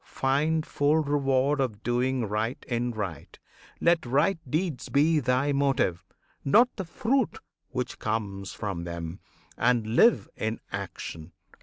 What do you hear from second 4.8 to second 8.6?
be Thy motive, not the fruit which comes